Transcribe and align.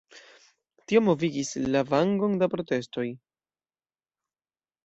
Tio 0.91 1.01
movigis 1.07 1.51
lavangon 1.75 2.35
da 2.45 2.49
protestoj. 2.57 3.07